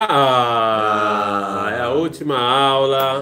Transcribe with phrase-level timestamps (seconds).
[0.00, 3.20] Ah, é a última aula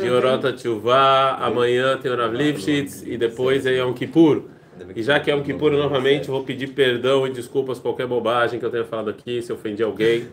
[0.00, 1.36] de Orota Tchuvá.
[1.36, 4.42] Amanhã tem o Rav Lifshitz e depois é Yom Kippur.
[4.96, 8.58] E já que é Yom Kippur, novamente, vou pedir perdão e desculpas por qualquer bobagem
[8.58, 10.26] que eu tenha falado aqui, se ofendi alguém.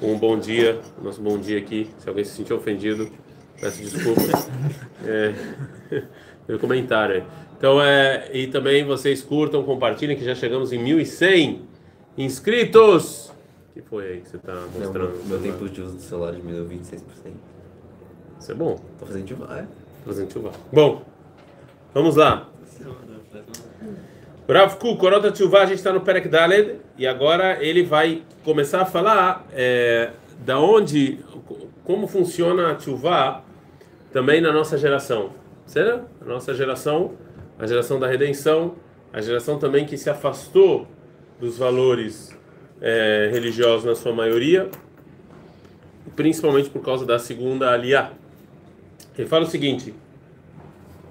[0.00, 1.90] Um bom dia, nosso bom dia aqui.
[1.98, 3.10] Se alguém se sentiu ofendido,
[3.60, 4.48] peço desculpas.
[5.04, 5.34] É,
[6.46, 7.24] pelo comentário.
[7.56, 11.60] Então, é, e também vocês curtam, compartilhem, que já chegamos em 1.100
[12.16, 13.27] inscritos
[13.78, 14.98] que foi aí que você está mostrando?
[14.98, 17.02] Não, meu, meu tempo de uso do celular diminuiu 26%.
[18.40, 18.76] Isso é bom.
[18.98, 19.62] Tô fazendo chuva, é?
[19.62, 20.50] Tô fazendo chuva.
[20.72, 21.04] Bom,
[21.94, 22.48] vamos lá.
[24.48, 28.80] Rav Kuk, Korota Tchuvá, a gente está no Perek Daled e agora ele vai começar
[28.80, 30.10] a falar é,
[30.40, 31.20] da onde,
[31.84, 33.44] como funciona a Tchuvá
[34.12, 35.30] também na nossa geração.
[35.66, 36.04] Certo?
[36.20, 37.12] A nossa geração,
[37.58, 38.74] a geração da redenção,
[39.12, 40.88] a geração também que se afastou
[41.38, 42.37] dos valores
[42.80, 44.68] é, religiosos na sua maioria,
[46.14, 48.12] principalmente por causa da segunda aliá.
[49.16, 49.94] Ele fala o seguinte: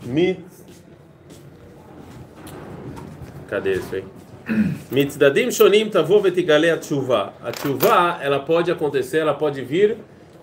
[0.03, 0.39] mit...
[3.47, 4.03] Cadê isso aí?
[4.91, 7.33] Mitzdadim shonim tavov etigale atshuva.
[7.43, 9.97] A tshuva, ela pode acontecer, ela pode vir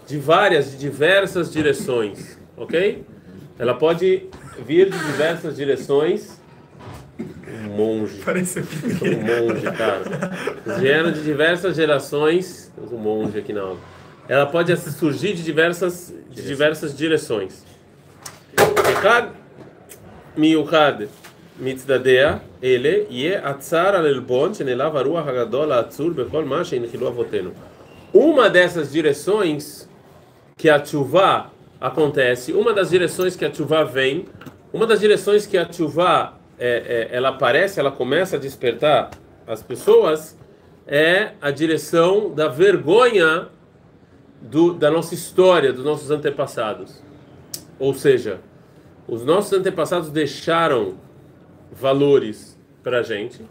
[0.06, 3.04] de várias, de diversas direções, ok?
[3.58, 4.24] Ela pode
[4.66, 6.40] vir de diversas direções
[7.54, 8.20] monge.
[8.24, 10.78] Parece um monge, cara.
[10.78, 12.72] Vieram de diversas gerações.
[12.74, 13.78] Temos um monge aqui na aula.
[14.28, 17.64] Ela pode surgir de diversas, de diversas direções.
[18.56, 19.30] Echad
[20.36, 21.08] miuchad
[21.58, 27.52] mitzdadea ele ye atzar al elbon shenelav aruach hagadol atzur bechol ma sheinichilu avotenu.
[28.12, 29.88] Uma dessas direções
[30.56, 34.26] que a chuva acontece, uma das direções que a chuva vem,
[34.72, 39.10] uma das direções que a chuva é, é, ela aparece, ela começa a despertar
[39.46, 40.38] as pessoas,
[40.86, 43.48] é a direção da vergonha
[44.40, 47.02] do, da nossa história, dos nossos antepassados.
[47.78, 48.40] Ou seja,
[49.08, 50.94] os nossos antepassados deixaram
[51.72, 53.42] valores para a gente,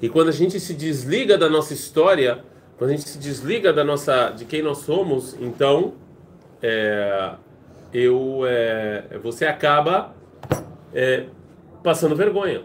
[0.00, 2.42] e quando a gente se desliga da nossa história,
[2.78, 5.92] quando a gente se desliga da nossa, de quem nós somos, então
[6.62, 7.32] é,
[7.92, 10.14] eu, é, você acaba
[10.94, 11.26] é,
[11.82, 12.62] passando vergonha.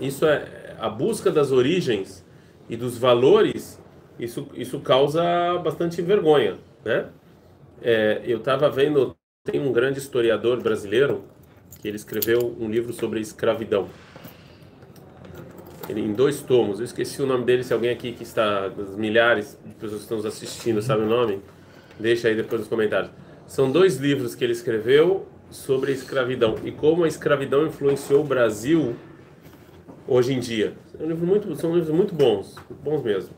[0.00, 2.24] Isso é a busca das origens
[2.68, 3.80] e dos valores.
[4.18, 5.22] Isso isso causa
[5.62, 7.06] bastante vergonha, né?
[7.82, 11.24] É, eu estava vendo tem um grande historiador brasileiro
[11.82, 13.90] que ele escreveu um livro sobre escravidão.
[15.86, 16.78] Ele, em dois tomos.
[16.78, 17.62] Eu esqueci o nome dele.
[17.62, 21.06] Se alguém aqui que está, das milhares de pessoas que estão nos assistindo, sabe o
[21.06, 21.42] nome,
[22.00, 23.10] deixa aí depois nos comentários.
[23.46, 28.24] São dois livros que ele escreveu sobre a escravidão e como a escravidão influenciou o
[28.24, 28.94] Brasil
[30.06, 30.74] hoje em dia.
[31.18, 33.30] Muito, são livros muito bons, bons mesmo.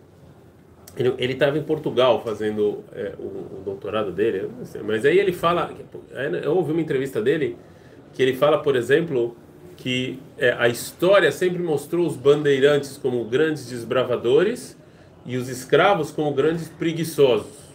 [0.97, 4.51] Ele estava em Portugal fazendo é, o, o, doutorado dele,
[4.83, 5.71] mas aí ele fala,
[6.43, 7.57] eu ouvi uma entrevista dele
[8.15, 9.37] que ele fala, por exemplo,
[9.77, 14.75] que é, a história sempre mostrou os bandeirantes como grandes desbravadores
[15.27, 17.75] e os escravos como grandes preguiçosos,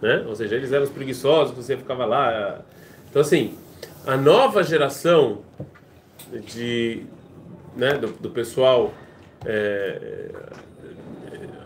[0.00, 0.24] né?
[0.26, 2.62] Ou seja, eles eram os preguiçosos, você ficava lá
[3.16, 3.54] então, assim,
[4.06, 5.38] a nova geração
[6.52, 7.04] de,
[7.74, 8.92] né, do, do pessoal,
[9.46, 10.28] é,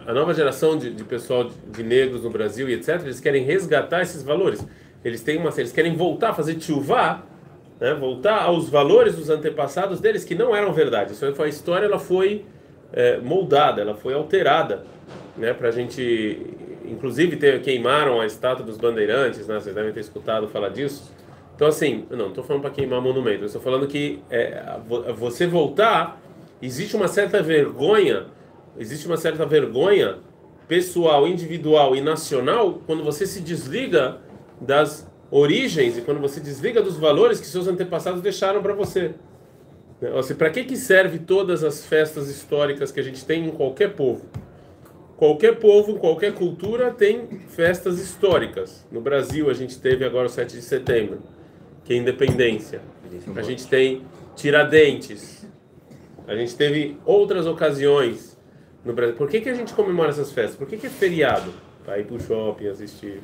[0.06, 3.42] a nova geração de, de pessoal de, de, negros no Brasil e etc., eles querem
[3.42, 4.64] resgatar esses valores.
[5.04, 7.24] Eles têm uma, eles querem voltar a fazer tchuvá,
[7.80, 11.14] né, voltar aos valores dos antepassados deles que não eram verdade.
[11.14, 12.44] Isso foi a história, ela foi
[12.92, 14.84] é, moldada, ela foi alterada,
[15.36, 16.46] né, para a gente,
[16.84, 21.18] inclusive ter, queimaram a estátua dos bandeirantes, né, vocês devem ter escutado falar disso.
[21.60, 24.78] Então, assim, não estou falando para queimar monumento, estou falando que é,
[25.14, 26.18] você voltar,
[26.62, 28.28] existe uma certa vergonha,
[28.78, 30.20] existe uma certa vergonha
[30.66, 34.16] pessoal, individual e nacional quando você se desliga
[34.58, 39.10] das origens e quando você desliga dos valores que seus antepassados deixaram para você.
[40.18, 43.92] Assim, para que, que serve todas as festas históricas que a gente tem em qualquer
[43.92, 44.24] povo?
[45.18, 48.86] Qualquer povo, qualquer cultura tem festas históricas.
[48.90, 51.18] No Brasil, a gente teve agora o 7 de setembro
[51.84, 52.80] que é independência.
[53.36, 54.02] A gente tem
[54.36, 55.46] Tiradentes.
[56.26, 58.38] A gente teve outras ocasiões
[58.84, 59.16] no Brasil.
[59.16, 60.56] Por que, que a gente comemora essas festas?
[60.56, 61.52] Por que, que é feriado?
[61.84, 63.20] Para ir para o shopping, assistir.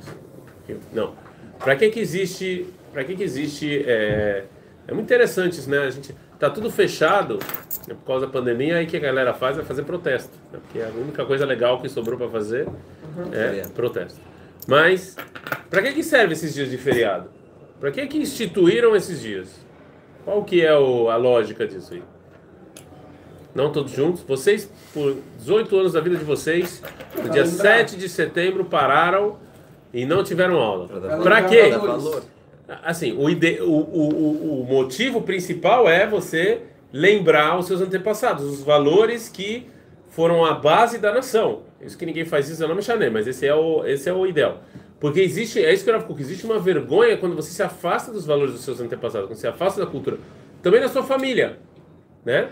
[0.93, 1.15] Não.
[1.59, 2.67] Para que, que existe.
[2.93, 3.85] Para que, que existe.
[3.87, 4.45] É,
[4.89, 5.79] é muito interessante isso, né?
[5.79, 7.39] A gente tá tudo fechado
[7.87, 10.37] né, por causa da pandemia, aí que a galera faz é fazer protesto.
[10.53, 10.59] Né?
[10.63, 13.31] Porque a única coisa legal que sobrou para fazer uhum.
[13.33, 14.21] é protesto.
[14.67, 15.17] Mas,
[15.71, 17.36] para que, que serve esses dias de feriado?
[17.81, 19.65] Para que que instituíram esses dias?
[20.25, 22.03] Qual que é o, a lógica disso aí?
[23.57, 24.23] não todos juntos.
[24.23, 26.83] Vocês, por 18 anos da vida de vocês,
[27.21, 29.39] no dia 7 de setembro, pararam
[29.93, 30.87] e não tiveram aula.
[31.23, 31.71] Para quê?
[32.85, 33.61] Assim, o, ide...
[33.63, 36.63] o, o, o, o motivo principal é você
[36.93, 39.67] lembrar os seus antepassados, os valores que
[40.11, 41.63] foram a base da nação.
[41.81, 44.13] Isso que ninguém faz isso, eu não me chamei, mas esse é o, esse é
[44.13, 44.61] o ideal.
[44.99, 48.25] Porque existe, é isso que eu que existe uma vergonha quando você se afasta dos
[48.25, 50.19] valores dos seus antepassados, quando você se afasta da cultura.
[50.63, 51.59] Também na sua família,
[52.25, 52.49] né?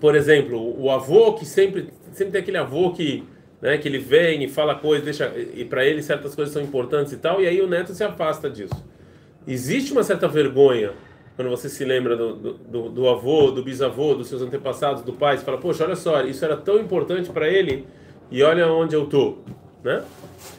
[0.00, 3.24] Por exemplo, o avô que sempre, sempre tem aquele avô que,
[3.62, 7.12] né, que ele vem e fala coisas, deixa, e para ele certas coisas são importantes
[7.12, 8.84] e tal, e aí o neto se afasta disso.
[9.46, 10.92] Existe uma certa vergonha
[11.36, 15.38] quando você se lembra do, do, do avô, do bisavô, dos seus antepassados, do pai,
[15.38, 17.86] você fala, poxa, olha só, isso era tão importante para ele
[18.30, 19.38] e olha onde eu tô,
[19.82, 20.02] né?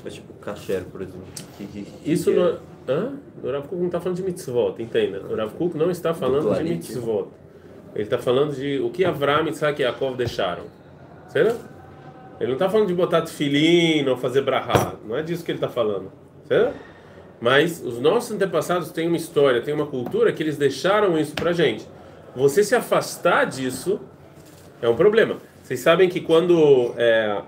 [0.03, 1.25] Mas tipo, kasher, por exemplo.
[1.57, 2.33] Que, que, que Isso é?
[2.33, 3.13] no, hã?
[3.43, 5.21] o Rav Kuk não está falando de mitzvot, entenda.
[5.29, 7.27] O Rav Kuk não está falando de mitzvot.
[7.93, 10.63] Ele está falando de o que Avram, Isaac e Yaakov deixaram.
[11.27, 11.59] Certo?
[12.39, 14.95] Ele não está falando de botar tefilim ou fazer brahá.
[15.05, 16.11] Não é disso que ele está falando.
[16.47, 16.75] Certo?
[17.41, 21.51] Mas os nossos antepassados têm uma história, têm uma cultura que eles deixaram isso pra
[21.51, 21.85] gente.
[22.35, 23.99] Você se afastar disso
[24.81, 25.37] é um problema.
[25.63, 27.41] Vocês sabem que quando é,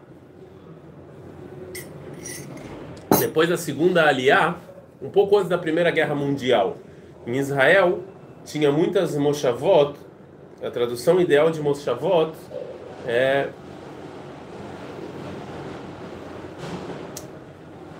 [3.21, 4.56] depois da segunda aliá,
[5.01, 6.77] um pouco antes da primeira guerra mundial,
[7.25, 8.00] em Israel
[8.45, 9.95] tinha muitas moshavot.
[10.62, 12.33] A tradução ideal de moshavot
[13.07, 13.47] é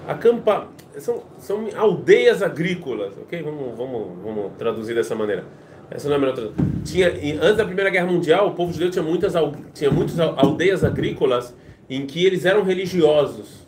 [0.08, 3.42] acampa são, são aldeias agrícolas, ok?
[3.42, 5.46] Vamos, vamos, vamos traduzir dessa maneira.
[5.90, 6.66] Essa não é a melhor tradução.
[6.84, 7.08] Tinha,
[7.42, 9.34] antes da Primeira Guerra Mundial, o povo judeu tinha muitas,
[9.74, 11.56] tinha muitas al- aldeias agrícolas
[11.90, 13.61] em que eles eram religiosos,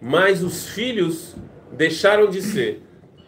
[0.00, 1.34] mas os filhos
[1.72, 2.82] deixaram de ser.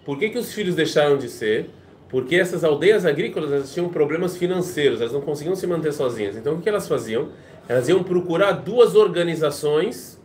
[0.04, 1.70] Por que, que os filhos deixaram de ser?
[2.08, 6.36] Porque essas aldeias agrícolas elas tinham problemas financeiros, elas não conseguiam se manter sozinhas.
[6.36, 7.28] Então o que elas faziam?
[7.68, 10.18] Elas iam procurar duas organizações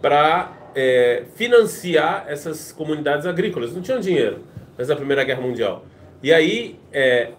[0.00, 3.74] para é, financiar essas comunidades agrícolas.
[3.74, 4.38] Não tinham dinheiro
[4.74, 5.84] antes da Primeira Guerra Mundial.
[6.22, 7.32] E aí, é,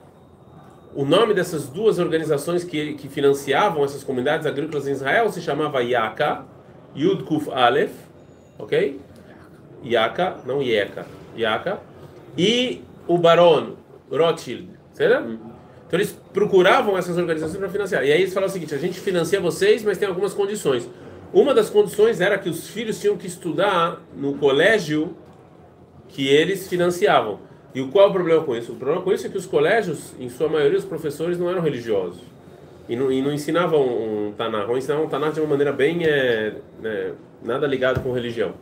[0.93, 5.81] o nome dessas duas organizações que, que financiavam essas comunidades agrícolas em Israel se chamava
[5.81, 6.45] Yaka,
[6.95, 7.93] Yud Kuf Aleph,
[8.57, 8.99] ok?
[9.85, 11.05] Yaka, não Yeka,
[11.37, 11.79] Yaka,
[12.37, 13.75] e o Baron
[14.11, 15.39] Rothschild, certo?
[15.87, 18.05] Então eles procuravam essas organizações para financiar.
[18.05, 20.89] E aí eles falaram o seguinte: a gente financia vocês, mas tem algumas condições.
[21.33, 25.15] Uma das condições era que os filhos tinham que estudar no colégio
[26.07, 27.39] que eles financiavam.
[27.73, 28.71] E qual é o problema com isso?
[28.71, 31.61] O problema com isso é que os colégios, em sua maioria, os professores não eram
[31.61, 32.19] religiosos.
[32.89, 36.03] E não, e não ensinavam um Tanakh, ou ensinavam um Tanakh de uma maneira bem.
[36.03, 37.13] É, né,
[37.43, 38.53] nada ligado com religião.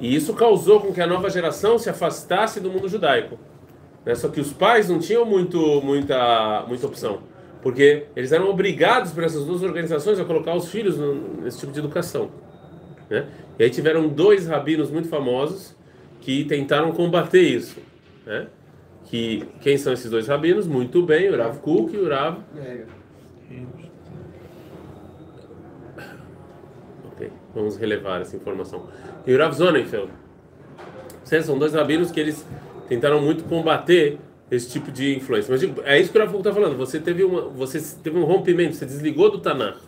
[0.00, 3.38] E isso causou com que a nova geração se afastasse do mundo judaico.
[4.04, 4.14] Né?
[4.14, 7.20] Só que os pais não tinham muito, muita, muita opção.
[7.62, 10.96] Porque eles eram obrigados por essas duas organizações a colocar os filhos
[11.42, 12.30] nesse tipo de educação.
[13.10, 13.26] Né?
[13.58, 15.76] E aí tiveram dois rabinos muito famosos
[16.20, 17.78] que tentaram combater isso.
[18.24, 18.46] Né?
[19.06, 20.66] Que, quem são esses dois rabinos?
[20.66, 21.58] Muito bem, o Rav
[21.92, 22.38] e o Rav
[27.12, 28.86] Ok, vamos relevar essa informação.
[29.26, 30.10] E o Rav Zonenfeld.
[31.24, 32.46] São dois rabinos que eles
[32.88, 34.18] tentaram muito combater
[34.50, 35.50] esse tipo de influência.
[35.50, 36.76] Mas é isso que o Rav está falando.
[36.76, 39.78] Você teve, uma, você teve um rompimento, você desligou do Tanakh,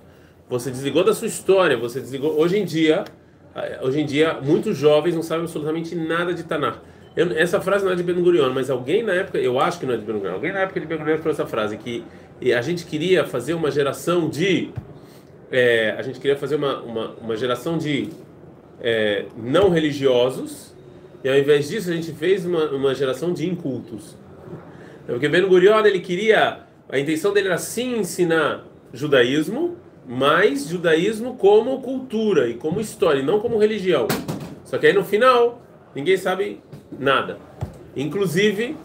[0.48, 2.38] você desligou da sua história, você desligou.
[2.38, 3.04] Hoje em dia,
[3.54, 6.78] eh, hoje em dia, muitos jovens não sabem absolutamente nada de Tanakh.
[7.16, 9.86] Eu- essa frase não é de Ben Gurion, mas alguém na época, eu acho que
[9.86, 12.04] não é de Ben Gurion, alguém na época de Ben Gurion falou essa frase, que
[12.40, 14.70] e a gente queria fazer uma geração de
[15.50, 18.08] é, a gente queria fazer uma, uma, uma geração de
[18.80, 20.74] é, não religiosos
[21.22, 24.16] e ao invés disso a gente fez uma, uma geração de incultos.
[25.06, 31.36] É Porque Ben Gurion ele queria, a intenção dele era sim ensinar judaísmo, mas judaísmo
[31.36, 34.08] como cultura e como história, e não como religião.
[34.64, 35.60] Só que aí no final
[35.94, 36.60] ninguém sabe
[36.98, 37.38] nada.
[37.94, 38.76] Inclusive,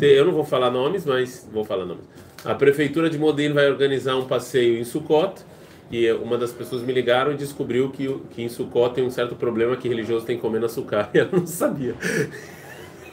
[0.00, 2.04] eu não vou falar nomes, mas vou falar nomes.
[2.44, 5.42] A prefeitura de Modena vai organizar um passeio em Sukkot
[5.90, 9.34] e uma das pessoas me ligaram e descobriu que, que em Sukkot tem um certo
[9.34, 11.08] problema que religioso tem que comer açúcar.
[11.14, 11.94] E não sabia.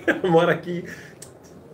[0.05, 0.83] Ela mora aqui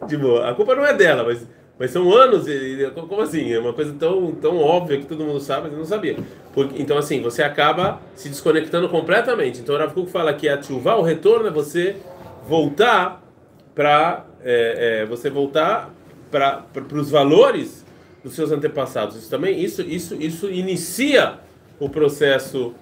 [0.05, 0.49] de boa.
[0.49, 1.47] A culpa não é dela, mas,
[1.79, 2.47] mas são anos.
[2.47, 3.51] E, como assim?
[3.51, 6.17] É uma coisa tão, tão óbvia que todo mundo sabe, mas eu não sabia.
[6.53, 9.61] Porque, então, assim, você acaba se desconectando completamente.
[9.61, 11.95] Então, o Rav Kuk fala que a tchuvá, o retorno é você
[12.47, 13.23] voltar
[13.73, 15.90] para é, é, você voltar
[16.30, 17.84] para os valores
[18.25, 19.16] dos seus antepassados.
[19.16, 21.25] Isso também isso isso isso inicia
[21.78, 22.75] o processo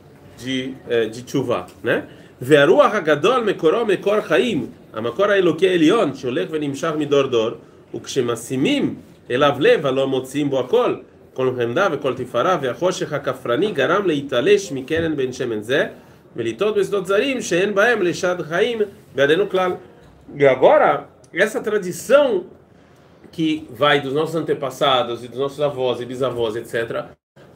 [0.43, 1.97] de é, de tchuvá, né?
[2.43, 7.51] והרוח הגדול מקורו מקור חיים, המקור האלוקי העליון שהולך ונמשך מדור דור,
[7.95, 8.95] וכשמשימים
[9.31, 10.95] אליו לב הלא מוציאים בו הכל,
[11.35, 15.87] כל חמדה וכל תפארה, והחושך הכפרני גרם להתעלש מקרן בן שמן זה,
[16.37, 18.79] ולטעות בשדות זרים שאין בהם לשד חיים
[19.15, 19.73] בידינו כלל.
[20.37, 21.09] E agora,
[21.42, 22.46] essa tradição
[23.32, 27.06] que vai dos nossos antepassados e dos nossos avós e bisavós, etc.,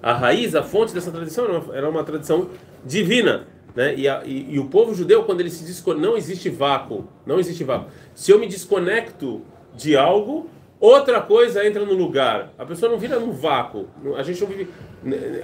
[0.02, 2.50] a raiz, a fonte dessa tradição era uma, era uma tradição
[2.86, 3.48] divina.
[3.76, 3.96] Né?
[3.96, 7.40] E, a, e, e, o povo judeu, quando ele se desconecta, não existe vácuo, não
[7.40, 7.90] existe vácuo.
[8.16, 9.42] Se eu me desconecto
[9.76, 12.54] de algo, outra coisa entra no lugar.
[12.58, 13.88] A pessoa não vira no vácuo.
[14.18, 14.70] A gente não vive,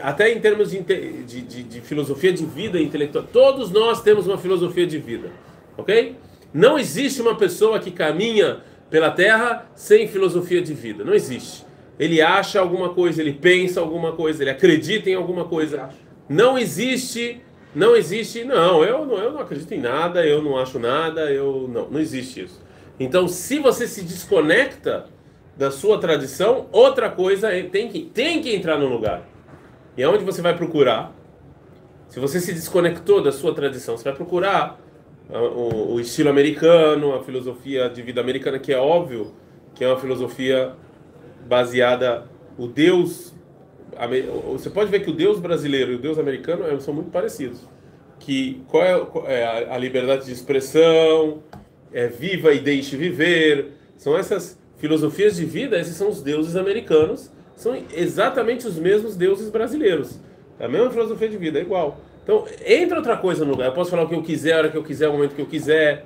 [0.02, 4.38] até em termos de, de, de, de filosofia de vida intelectual, todos nós temos uma
[4.38, 5.32] filosofia de vida,
[5.78, 6.16] ok?
[6.56, 11.04] Não existe uma pessoa que caminha pela Terra sem filosofia de vida.
[11.04, 11.66] Não existe.
[12.00, 15.90] Ele acha alguma coisa, ele pensa alguma coisa, ele acredita em alguma coisa.
[16.30, 17.42] Não existe,
[17.76, 21.70] não existe, não, eu não, eu não acredito em nada, eu não acho nada, eu
[21.70, 22.64] não, não existe isso.
[22.98, 25.08] Então, se você se desconecta
[25.58, 29.28] da sua tradição, outra coisa é, tem que, tem que entrar no lugar.
[29.98, 31.14] E aonde você vai procurar?
[32.08, 34.85] Se você se desconectou da sua tradição, você vai procurar
[35.30, 39.34] o, o estilo americano, a filosofia de vida americana, que é óbvio
[39.74, 40.74] que é uma filosofia
[41.48, 42.26] baseada
[42.58, 43.36] o Deus
[44.52, 47.62] você pode ver que o Deus brasileiro e o Deus americano são muito parecidos.
[48.20, 51.42] Que qual é, é a liberdade de expressão
[51.94, 53.72] é viva e deixe viver.
[53.96, 59.50] São essas filosofias de vida esses são os deuses americanos são exatamente os mesmos deuses
[59.50, 60.20] brasileiros.
[60.60, 63.68] É a mesma filosofia de vida é igual então, entra outra coisa no lugar.
[63.68, 65.42] Eu posso falar o que eu quiser, a hora que eu quiser, o momento que
[65.42, 66.06] eu quiser.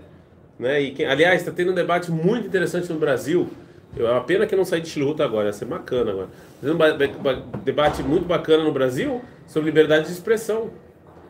[0.60, 0.82] Né?
[0.82, 3.48] E quem, aliás, está tendo um debate muito interessante no Brasil.
[3.96, 6.28] Eu, é uma pena que eu não saí de Chilhuta agora, ia ser bacana agora.
[6.62, 10.72] Tendo um debate muito bacana no Brasil sobre liberdade de expressão.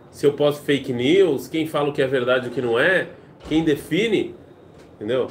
[0.10, 2.79] Se eu posso fake news, quem fala o que é verdade e o que não
[2.79, 3.10] é,
[3.48, 4.34] quem define,
[4.96, 5.27] entendeu?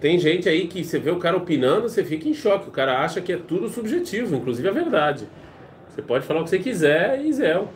[0.00, 2.68] Tem gente aí que você vê o cara opinando, você fica em choque.
[2.68, 5.28] O cara acha que é tudo subjetivo, inclusive a verdade.
[5.90, 7.68] Você pode falar o que você quiser e zéu.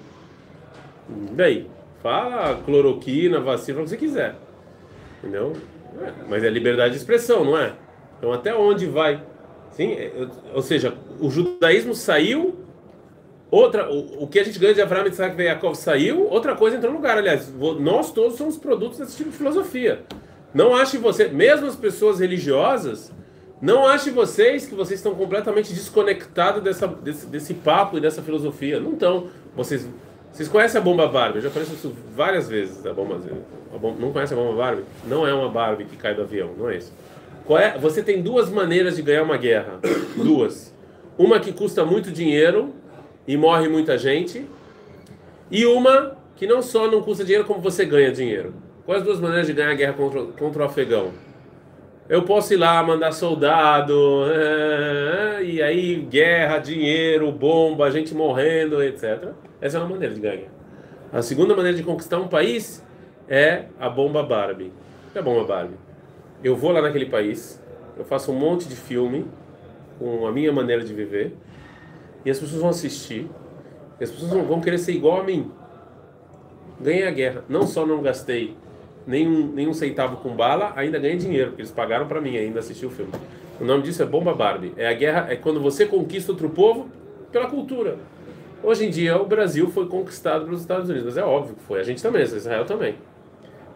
[1.08, 1.68] Daí,
[2.02, 4.34] fala cloroquina, vacina, o que você quiser.
[5.18, 5.52] Entendeu?
[6.00, 7.72] É, mas é liberdade de expressão, não é?
[8.18, 9.22] Então até onde vai?
[9.70, 10.12] Sim, é,
[10.54, 12.56] ou seja, o judaísmo saiu,
[13.50, 16.76] outra, o, o que a gente ganha de Avraham, Isaac e Yaakov saiu, outra coisa
[16.76, 17.18] entrou no lugar.
[17.18, 20.02] Aliás, nós todos somos produtos desse tipo de filosofia.
[20.54, 23.10] Não ache você, mesmo as pessoas religiosas,
[23.60, 28.80] não ache vocês que vocês estão completamente desconectados dessa, desse, desse papo e dessa filosofia.
[28.80, 29.28] Não estão.
[29.54, 29.88] Vocês
[30.32, 31.38] vocês conhecem a bomba Barbie?
[31.38, 32.86] Eu já falei isso várias vezes.
[32.86, 33.20] A bomba,
[33.74, 34.84] a bomba, não conhece a bomba Barbie?
[35.04, 36.92] Não é uma Barbie que cai do avião, não é isso.
[37.50, 37.78] É?
[37.78, 39.78] Você tem duas maneiras de ganhar uma guerra.
[40.16, 40.72] Duas.
[41.18, 42.72] Uma que custa muito dinheiro
[43.28, 44.46] e morre muita gente.
[45.50, 48.54] E uma que não só não custa dinheiro, como você ganha dinheiro.
[48.86, 51.10] Quais as duas maneiras de ganhar a guerra contra, contra o afegão?
[52.08, 54.24] Eu posso ir lá, mandar soldado,
[55.44, 59.32] e aí guerra, dinheiro, bomba, gente morrendo, etc.
[59.62, 60.50] Essa é uma maneira de ganhar.
[61.12, 62.84] A segunda maneira de conquistar um país
[63.28, 64.72] é a bomba Barbie.
[65.08, 65.76] O que é a bomba Barbie?
[66.42, 67.62] Eu vou lá naquele país,
[67.96, 69.24] eu faço um monte de filme
[70.00, 71.36] com a minha maneira de viver,
[72.24, 73.30] e as pessoas vão assistir,
[74.00, 75.52] e as pessoas vão querer ser igual a mim.
[76.80, 77.44] Ganhei a guerra.
[77.48, 78.56] Não só não gastei
[79.06, 82.86] nenhum, nenhum centavo com bala, ainda ganhei dinheiro, porque eles pagaram para mim ainda assistir
[82.86, 83.12] o filme.
[83.60, 84.74] O nome disso é Bomba Barbie.
[84.76, 86.88] É a guerra, é quando você conquista outro povo
[87.30, 87.98] pela cultura.
[88.62, 91.80] Hoje em dia, o Brasil foi conquistado pelos Estados Unidos, mas é óbvio que foi.
[91.80, 92.94] A gente também, Israel também.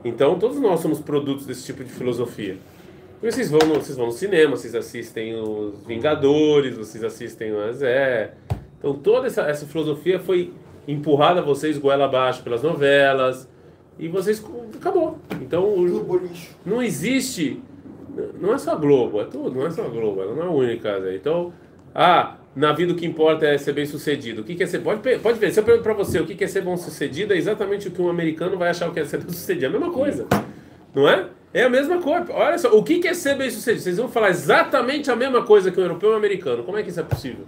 [0.04, 2.56] Então, todos nós somos produtos desse tipo de filosofia.
[3.20, 8.34] Vocês vão no, vocês vão no cinema, vocês assistem os Vingadores, vocês assistem o Zé.
[8.78, 10.52] Então, toda essa, essa filosofia foi
[10.86, 13.48] empurrada a vocês goela abaixo pelas novelas
[13.98, 14.44] e vocês
[14.76, 15.18] acabou.
[15.42, 16.30] Então, o,
[16.64, 17.60] não existe,
[18.40, 21.00] não é só Globo, é tudo, não é só Globo, ela não é a única.
[21.00, 21.16] Né?
[21.16, 21.52] Então,
[21.92, 24.40] ah, na vida o que importa é ser bem sucedido.
[24.40, 24.78] O que é ser.
[24.78, 27.36] Pode, pode ver, se eu pergunto para você o que é ser bom sucedido, é
[27.36, 29.66] exatamente o que um americano vai achar o que é ser bem sucedido.
[29.66, 30.26] É a mesma coisa.
[30.94, 31.28] Não é?
[31.52, 32.32] É a mesma coisa.
[32.32, 33.82] Olha só, o que é ser bem sucedido?
[33.82, 36.62] Vocês vão falar exatamente a mesma coisa que um europeu e um americano.
[36.62, 37.44] Como é que isso é possível?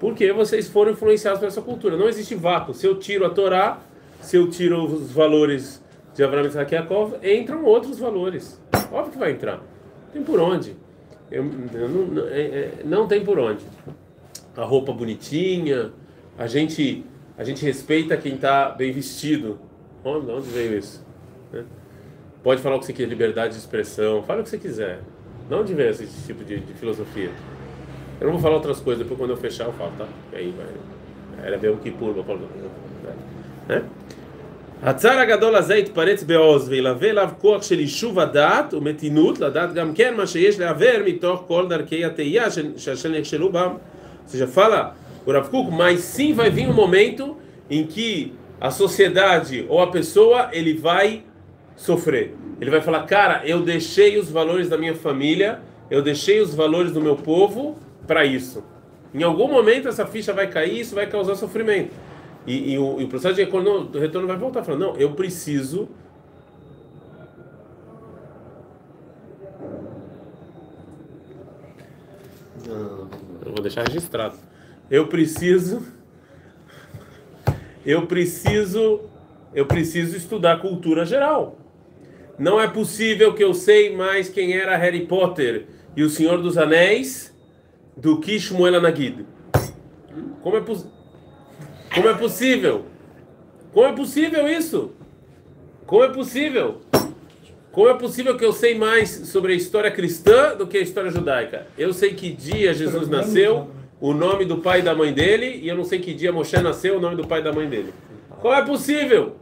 [0.00, 1.96] Porque vocês foram influenciados por essa cultura.
[1.96, 2.74] Não existe vácuo.
[2.74, 3.82] Se eu tiro a Torá,
[4.20, 5.80] se eu tiro os valores
[6.12, 6.74] de Abraham Isaac
[7.22, 8.60] entram outros valores.
[8.90, 9.62] Óbvio que vai entrar.
[10.12, 10.76] Tem por onde.
[11.30, 13.64] Eu, eu não, é, é, não tem por onde
[14.55, 15.91] a roupa bonitinha,
[16.37, 17.05] a gente
[17.37, 19.57] a gente respeita quem está bem vestido.
[20.03, 21.05] Onde, onde veio isso?
[21.53, 21.63] Né?
[22.43, 24.99] Pode falar o que você quer, liberdade de expressão, fala o que você quiser.
[25.47, 27.31] De onde veio esse tipo de, de filosofia?
[28.19, 30.05] Eu não vou falar outras coisas, depois quando eu fechar eu falo, tá?
[30.33, 31.45] E aí vai.
[31.45, 32.13] Era bem o que pula,
[33.69, 33.83] né?
[34.83, 40.13] הצער הגדול הזה יתפרץ בעוז וילווה אליו כוח של יישוב הדעת ומתינות לדעת גם כן
[40.17, 42.45] מה שיש לעוור מתוך כל דרכי התהייה
[42.77, 43.69] שאשר נכשלו בם
[44.24, 47.36] ou seja, fala o Rav Kuk, mas sim vai vir um momento
[47.70, 51.22] em que a sociedade ou a pessoa ele vai
[51.76, 52.34] sofrer.
[52.60, 56.92] Ele vai falar, cara, eu deixei os valores da minha família, eu deixei os valores
[56.92, 57.76] do meu povo
[58.06, 58.62] para isso.
[59.12, 61.90] Em algum momento essa ficha vai cair, isso vai causar sofrimento.
[62.46, 65.88] E, e, o, e o, processo de retorno, retorno vai voltar, falando, não, eu preciso
[73.43, 74.36] Eu vou deixar registrado.
[74.90, 75.82] Eu preciso
[77.86, 79.02] eu preciso
[79.54, 81.56] eu preciso estudar cultura geral.
[82.36, 86.58] Não é possível que eu sei mais quem era Harry Potter e o Senhor dos
[86.58, 87.32] Anéis
[87.96, 89.24] do que Shmuel Anagid.
[90.42, 90.60] Como é,
[91.94, 92.84] Como é possível?
[93.72, 94.90] Como é possível isso?
[95.86, 96.80] Como é possível?
[97.74, 101.10] Como é possível que eu sei mais sobre a história cristã do que a história
[101.10, 101.66] judaica?
[101.76, 103.68] Eu sei que dia Jesus nasceu,
[104.00, 106.56] o nome do pai e da mãe dele, e eu não sei que dia Moshe
[106.62, 107.92] nasceu, o nome do pai e da mãe dele.
[108.40, 109.34] Como é possível?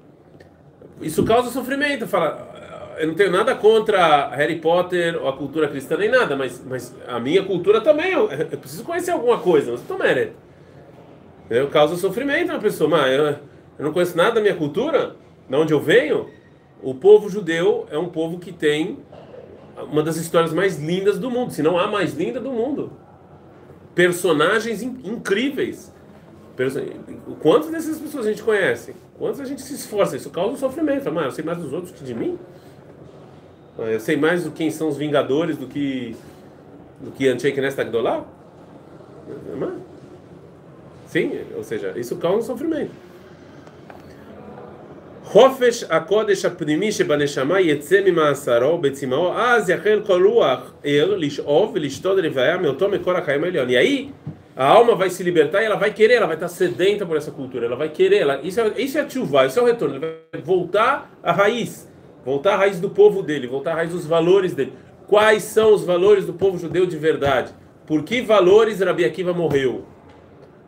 [1.03, 2.07] Isso causa sofrimento.
[2.07, 6.62] Fala, eu não tenho nada contra Harry Potter ou a cultura cristã nem nada, mas,
[6.67, 10.33] mas a minha cultura também, eu, eu preciso conhecer alguma coisa, mas tô mérito.
[11.51, 13.39] Eu causo sofrimento na pessoa, mas eu, eu
[13.79, 16.31] não conheço nada da minha cultura, de onde eu venho.
[16.83, 18.99] O povo judeu é um povo que tem
[19.91, 22.93] uma das histórias mais lindas do mundo, se não a mais linda do mundo.
[23.95, 25.93] Personagens in, incríveis.
[26.57, 26.81] Person...
[27.41, 28.95] Quantas dessas pessoas a gente conhece?
[29.19, 30.17] Quantas a gente se esforça?
[30.17, 31.11] Isso causa um sofrimento.
[31.12, 32.39] Mas eu sei mais dos outros que de mim?
[33.79, 36.15] Eu sei mais do quem são os Vingadores do que
[37.01, 38.25] do que Anchei Knesset Agdolá?
[41.07, 42.93] Sim, ou seja, isso causa um sofrimento.
[45.32, 52.58] חופש הקודש הפנימי שבנשמה יצא ממאסרו בצמאו, אז יחל כל רוח ער לשאוב ולשתות לוויה
[52.58, 53.70] מאותו מקור החיים העליון.
[53.70, 54.10] E aí,
[54.56, 57.32] a alma vai se libertar e ela vai querer, ela vai estar sedenta por essa
[57.32, 60.06] cultura, ela vai querer, ela, isso é, isso é tchuvá, isso é o retorno, ele
[60.32, 61.88] vai voltar à raiz
[62.28, 64.74] voltar à raiz do povo dele, voltar à raiz dos valores dele.
[65.08, 67.54] Quais são os valores do povo judeu de verdade?
[67.86, 69.86] Por que valores Rabi Akiva morreu?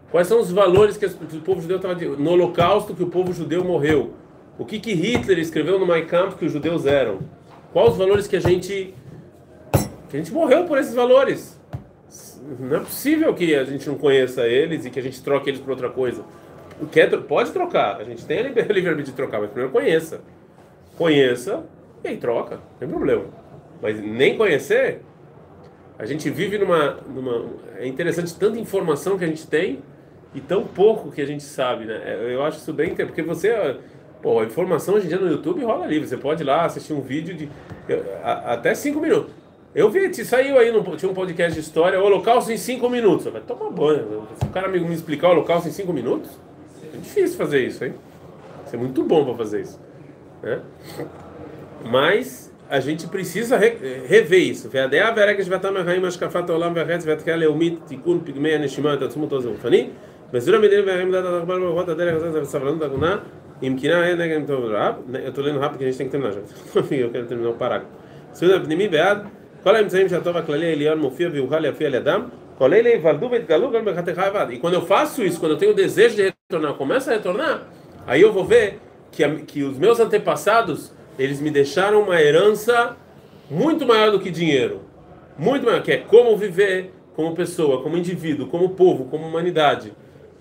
[0.09, 3.61] Quais são os valores que o povo judeu estava no holocausto que o povo judeu
[3.65, 4.13] morreu?
[4.58, 7.20] O que, que Hitler escreveu no Mein Kampf que os judeus eram?
[7.72, 8.94] Quais os valores que a gente
[10.08, 11.58] que a gente morreu por esses valores?
[12.58, 15.60] Não é possível que a gente não conheça eles e que a gente troque eles
[15.60, 16.24] por outra coisa.
[16.92, 20.20] Quer, pode trocar, a gente tem a livre-arbítrio de trocar, mas primeiro conheça
[20.96, 21.64] conheça
[22.02, 23.24] e aí troca, não tem problema.
[23.80, 25.00] Mas nem conhecer,
[25.98, 27.46] a gente vive numa, numa.
[27.76, 29.82] É interessante tanta informação que a gente tem
[30.34, 32.00] e tão pouco que a gente sabe, né?
[32.04, 33.78] É, eu acho isso bem porque você.
[34.24, 36.08] Pô, a informação hoje em dia no YouTube rola livre.
[36.08, 37.46] Você pode ir lá assistir um vídeo de
[38.22, 39.30] a, até 5 minutos.
[39.74, 43.26] Eu vi, saiu aí, no, tinha um podcast de história, Holocausto em 5 minutos.
[43.26, 44.26] Vai tomar banho.
[44.40, 46.30] Se o cara me, me explicar o Holocausto em 5 minutos,
[46.94, 47.92] é difícil fazer isso, hein?
[48.64, 49.78] Isso é muito bom para fazer isso.
[50.42, 50.62] Né?
[51.84, 54.70] Mas a gente precisa re, rever isso.
[60.32, 63.22] Mas durante a medida, vai mudar a barba, rota dela, a safranão da Guná.
[65.12, 66.40] Eu estou lendo rápido que a gente tem que terminar já.
[66.94, 67.92] Eu quero terminar o parágrafo.
[68.32, 69.26] Suda Pnimi Bead,
[69.62, 71.30] qual que Mufia
[74.52, 77.62] E quando eu faço isso, quando eu tenho o desejo de retornar, começa a retornar,
[78.06, 82.96] aí eu vou ver que, que os meus antepassados, eles me deixaram uma herança
[83.50, 84.82] muito maior do que dinheiro.
[85.38, 89.92] Muito maior, que é como viver como pessoa, como indivíduo, como povo, como humanidade.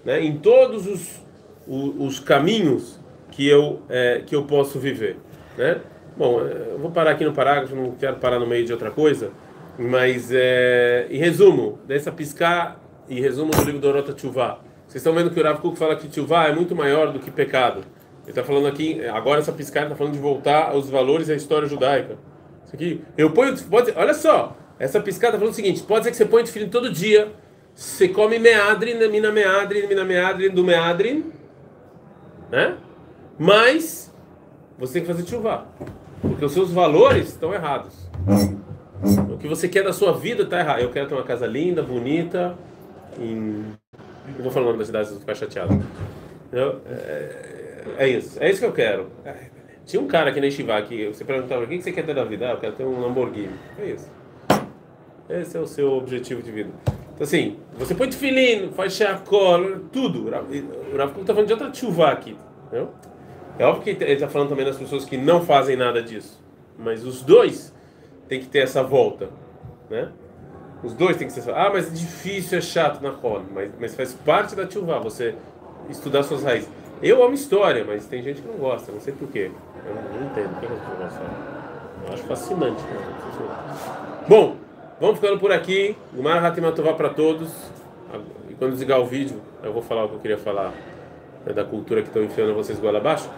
[0.03, 0.23] Né?
[0.23, 1.21] Em todos os,
[1.67, 2.99] os, os caminhos
[3.33, 5.17] que eu, é, que eu posso viver.
[5.57, 5.81] Né?
[6.15, 8.91] Bom, é, eu vou parar aqui no parágrafo, não quero parar no meio de outra
[8.91, 9.31] coisa,
[9.77, 14.59] mas é, em resumo, dessa piscar e resumo do livro do Orota Tchuvá.
[14.87, 17.31] Vocês estão vendo que o Rav Kuk fala que Tchuvá é muito maior do que
[17.31, 17.79] pecado.
[18.21, 21.35] Ele está falando aqui, agora essa piscada está falando de voltar aos valores e à
[21.35, 22.17] história judaica.
[22.65, 26.11] Isso aqui, eu ponho, pode, olha só, essa piscada está falando o seguinte: pode ser
[26.11, 27.31] que você põe filho todo dia,
[27.73, 31.31] você come meadrin, mina meadrin, mina meadrin, do meadrin,
[32.51, 32.77] né?
[33.37, 34.13] Mas
[34.77, 35.65] você tem que fazer chuva,
[36.21, 38.09] porque os seus valores estão errados.
[39.29, 40.79] O que você quer da sua vida está errado.
[40.79, 42.55] Eu quero ter uma casa linda, bonita,
[43.19, 43.65] em...
[44.37, 45.83] Eu vou falar o nome da cidade, se ficar chateado.
[46.51, 47.53] Eu, é
[47.97, 49.07] é isso, é isso que eu quero.
[49.85, 52.23] Tinha um cara aqui na Estivá que você perguntava o que você quer ter da
[52.23, 52.47] vida?
[52.47, 53.53] Ah, eu quero ter um Lamborghini.
[53.77, 54.09] É isso.
[55.29, 56.69] Esse é o seu objetivo de vida.
[56.85, 60.27] Então, assim, você põe tefilim, faz chacol, tudo.
[60.27, 62.37] O Rav está falando de outra chuva aqui.
[62.67, 62.91] Entendeu?
[63.57, 66.41] É óbvio que ele está falando também das pessoas que não fazem nada disso.
[66.77, 67.73] Mas os dois
[68.27, 69.29] têm que ter essa volta.
[69.89, 70.09] Né?
[70.83, 71.49] Os dois tem que ser.
[71.51, 73.45] Ah, mas é difícil, é chato na roda.
[73.53, 75.35] Mas, mas faz parte da tchuvá, você
[75.89, 76.69] estudar suas raízes.
[77.01, 79.51] Eu amo história, mas tem gente que não gosta, não sei porquê.
[79.85, 80.59] Eu não, entendo.
[80.59, 81.23] Por que gostam?
[82.07, 82.81] Eu acho fascinante.
[82.81, 84.25] Né?
[84.27, 84.55] Bom,
[84.99, 85.95] vamos ficando por aqui.
[86.13, 87.51] Gumar Hatimatová para todos.
[88.49, 90.71] E quando desligar o vídeo, eu vou falar o que eu queria falar
[91.51, 93.29] da cultura que estão enfiando vocês goela abaixo.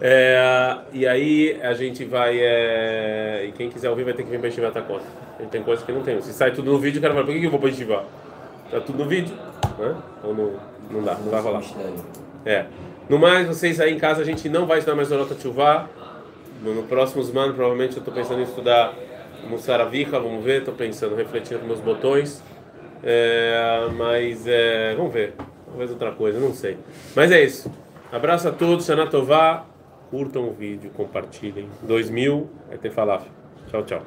[0.00, 2.38] É, e aí a gente vai.
[2.38, 5.04] É, e quem quiser ouvir vai ter que vir para estivar a conta.
[5.50, 6.20] Tem coisas que não tem.
[6.20, 8.04] Se sai tudo no vídeo, o cara fala, por que, que eu vou para estivar?
[8.70, 9.34] Tá tudo no vídeo,
[9.78, 9.94] né?
[10.22, 10.52] Ou não,
[10.90, 11.62] não dá, não vai rolar.
[12.44, 12.66] É.
[13.08, 15.88] No mais, vocês aí em casa, a gente não vai estudar mais Norota Tchuvá.
[16.62, 18.94] No, no próximo ano, provavelmente, eu estou pensando em estudar
[19.48, 22.42] Mussaravicha, vamos ver, estou pensando, refletindo com meus botões.
[23.02, 25.34] É, mas, é, vamos ver.
[25.74, 26.78] Talvez outra coisa, não sei.
[27.16, 27.68] Mas é isso.
[28.12, 29.64] Abraço a todos, Shana Tová.
[30.08, 31.68] Curtam o vídeo, compartilhem.
[31.82, 33.26] 2000 é ter falafel.
[33.68, 34.02] Tchau, tchau.